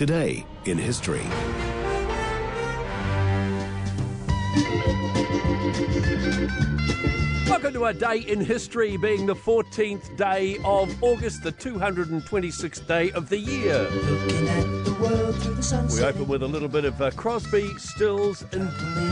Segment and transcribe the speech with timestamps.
[0.00, 1.26] Today in history.
[7.50, 13.10] Welcome to a day in history, being the 14th day of August, the 226th day
[13.10, 13.88] of the year.
[15.92, 18.66] We open with a little bit of uh, Crosby, Stills, and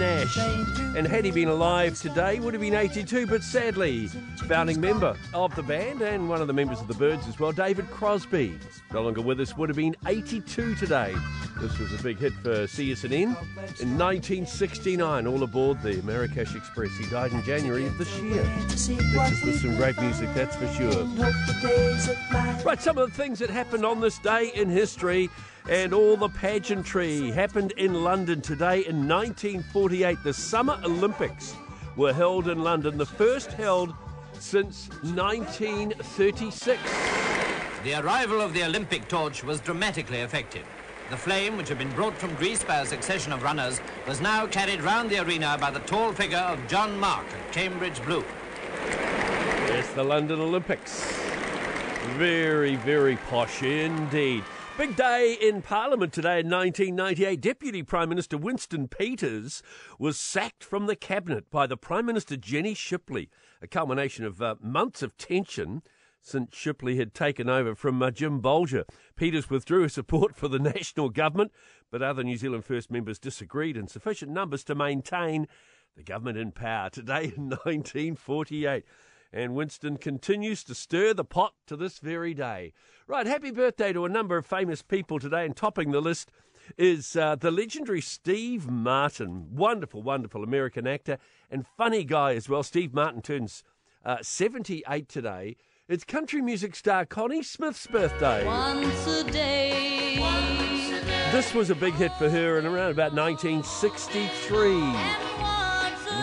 [0.00, 0.36] Nash.
[0.96, 4.08] And had he been alive today, would have been 82, but sadly,
[4.48, 7.52] founding member of the band and one of the members of the Byrds as well,
[7.52, 8.58] David Crosby,
[8.92, 11.14] no longer with us, would have been 82 today.
[11.60, 13.28] This was a big hit for CSN in
[13.98, 16.90] 1969, all aboard the Marrakesh Express.
[16.96, 18.42] He died in January of this year.
[18.68, 21.04] This is some great music, that's for sure.
[22.64, 25.30] Right, some of the things that happened on this day in history
[25.68, 30.18] and all the pageantry happened in London today in 1948.
[30.24, 31.54] The Summer Olympics
[31.96, 33.94] were held in London, the first held
[34.38, 36.80] since 1936.
[37.84, 40.66] The arrival of the Olympic torch was dramatically effective.
[41.10, 44.46] The flame, which had been brought from Greece by a succession of runners, was now
[44.46, 48.24] carried round the arena by the tall figure of John Mark at Cambridge Blue.
[49.68, 51.04] Yes, the London Olympics.
[52.16, 54.44] Very, very posh indeed.
[54.78, 57.40] Big day in Parliament today in 1998.
[57.40, 59.62] Deputy Prime Minister Winston Peters
[59.98, 63.28] was sacked from the cabinet by the Prime Minister Jenny Shipley,
[63.60, 65.82] a culmination of uh, months of tension
[66.24, 68.84] since Shipley had taken over from uh, Jim Bolger.
[69.14, 71.52] Peters withdrew his support for the national government,
[71.90, 75.46] but other New Zealand First members disagreed in sufficient numbers to maintain
[75.96, 78.84] the government in power today in 1948.
[79.32, 82.72] And Winston continues to stir the pot to this very day.
[83.06, 86.30] Right, happy birthday to a number of famous people today, and topping the list
[86.78, 89.54] is uh, the legendary Steve Martin.
[89.54, 91.18] Wonderful, wonderful American actor
[91.50, 92.62] and funny guy as well.
[92.62, 93.62] Steve Martin turns
[94.04, 95.56] uh, 78 today.
[95.86, 98.46] It's country music star Connie Smith's birthday.
[98.46, 100.16] Once a day.
[101.30, 104.80] This was a big hit for her in around about 1963.